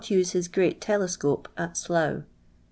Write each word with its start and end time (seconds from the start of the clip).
use 0.09 0.31
his 0.31 0.47
great 0.47 0.81
telescope 0.81 1.47
at 1.55 1.77
Slough. 1.77 2.23